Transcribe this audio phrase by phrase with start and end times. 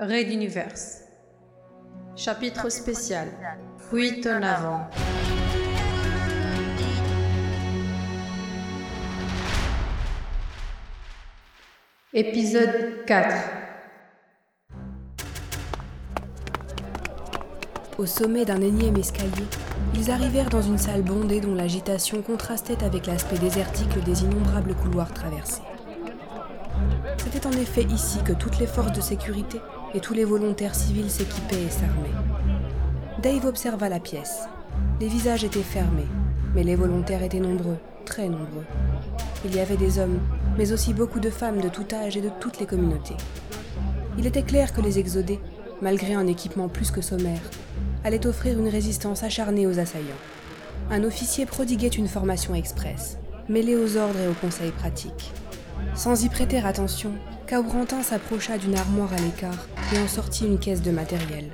[0.00, 0.76] Raid d'univers.
[2.14, 3.26] Chapitre spécial.
[3.90, 4.88] Fuite en avant.
[12.14, 13.34] Épisode 4.
[17.98, 19.32] Au sommet d'un énième escalier,
[19.94, 25.12] ils arrivèrent dans une salle bondée dont l'agitation contrastait avec l'aspect désertique des innombrables couloirs
[25.12, 25.62] traversés.
[27.16, 29.60] C'était en effet ici que toutes les forces de sécurité
[29.94, 32.08] et tous les volontaires civils s'équipaient et s'armaient.
[33.22, 34.44] Dave observa la pièce.
[35.00, 36.06] Les visages étaient fermés,
[36.54, 38.64] mais les volontaires étaient nombreux, très nombreux.
[39.44, 40.20] Il y avait des hommes,
[40.56, 43.16] mais aussi beaucoup de femmes de tout âge et de toutes les communautés.
[44.18, 45.40] Il était clair que les exodés,
[45.80, 47.40] malgré un équipement plus que sommaire,
[48.04, 50.06] allaient offrir une résistance acharnée aux assaillants.
[50.90, 55.32] Un officier prodiguait une formation express, mêlée aux ordres et aux conseils pratiques.
[55.94, 57.12] Sans y prêter attention,
[57.48, 61.50] Kaurentin s'approcha d'une armoire à l'écart et en sortit une caisse de matériel.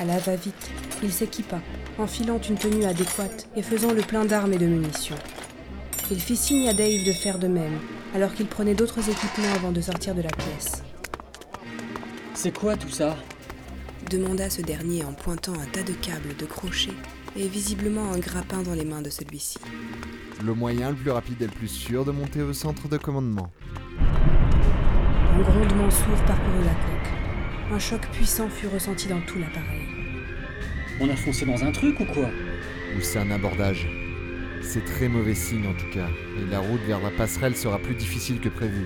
[0.00, 1.60] À la va-vite, il s'équipa,
[1.96, 5.14] enfilant une tenue adéquate et faisant le plein d'armes et de munitions.
[6.10, 7.78] Il fit signe à Dave de faire de même,
[8.16, 10.82] alors qu'il prenait d'autres équipements avant de sortir de la pièce.
[12.34, 13.16] C'est quoi tout ça?
[14.10, 16.90] demanda ce dernier en pointant un tas de câbles, de crochets
[17.36, 19.58] et visiblement un grappin dans les mains de celui-ci.
[20.44, 23.52] Le moyen le plus rapide et le plus sûr de monter au centre de commandement.
[25.38, 27.72] Un grondement sourd parcourut la coque.
[27.72, 29.86] Un choc puissant fut ressenti dans tout l'appareil.
[31.00, 32.28] On a foncé dans un truc ou quoi?
[32.96, 33.86] Ou c'est un abordage.
[34.62, 37.94] C'est très mauvais signe en tout cas, et la route vers la passerelle sera plus
[37.94, 38.84] difficile que prévu.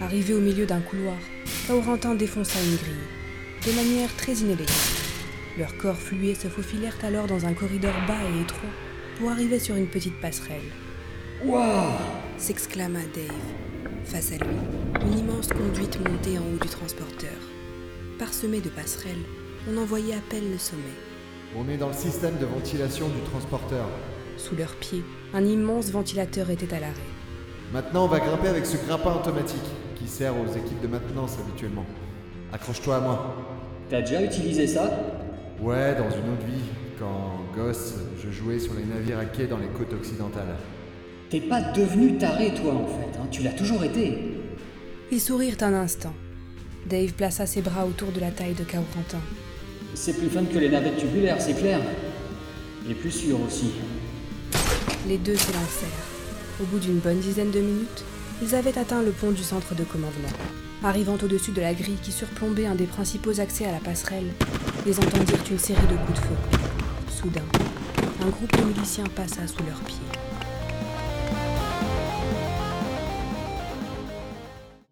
[0.00, 1.16] Arrivé au milieu d'un couloir,
[1.66, 2.94] Kaurentin défonça une grille,
[3.66, 5.02] de manière très inélégante.
[5.58, 8.70] Leurs corps flués se faufilèrent alors dans un corridor bas et étroit
[9.18, 10.70] pour arriver sur une petite passerelle.
[11.44, 11.90] Waouh
[12.36, 13.93] s'exclama Dave.
[14.04, 14.56] Face à lui,
[15.00, 17.30] une immense conduite montait en haut du transporteur.
[18.18, 19.24] Parsemée de passerelles,
[19.68, 20.82] on en voyait à peine le sommet.
[21.56, 23.86] On est dans le système de ventilation du transporteur.
[24.36, 26.92] Sous leurs pieds, un immense ventilateur était à l'arrêt.
[27.72, 29.64] Maintenant, on va grimper avec ce grappin automatique
[29.96, 31.86] qui sert aux équipes de maintenance habituellement.
[32.52, 33.36] Accroche-toi à moi.
[33.88, 34.90] T'as déjà utilisé ça?
[35.60, 36.62] Ouais, dans une autre vie,
[36.98, 40.56] quand gosse, je jouais sur les navires à quai dans les côtes occidentales.
[41.34, 43.26] T'es pas devenu taré toi en fait, hein.
[43.28, 44.18] tu l'as toujours été.
[45.10, 46.14] Ils sourirent un instant.
[46.88, 49.18] Dave plaça ses bras autour de la taille de Kaurentin.
[49.94, 51.80] C'est plus fun que les navettes tubulaires, c'est clair.
[52.88, 53.72] Et plus sûr aussi.
[55.08, 56.06] Les deux s'élancèrent.
[56.62, 58.04] Au bout d'une bonne dizaine de minutes,
[58.40, 60.28] ils avaient atteint le pont du centre de commandement.
[60.84, 64.30] Arrivant au-dessus de la grille qui surplombait un des principaux accès à la passerelle,
[64.86, 66.36] ils entendirent une série de coups de feu.
[67.10, 67.48] Soudain,
[68.24, 69.98] un groupe de miliciens passa sous leurs pieds.